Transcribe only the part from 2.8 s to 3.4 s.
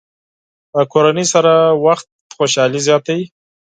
زیاتوي.